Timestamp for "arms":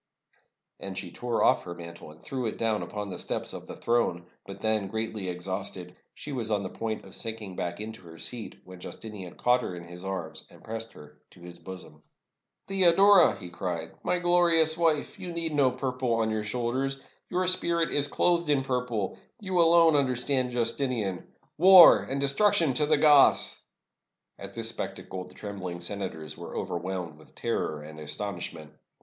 10.03-10.43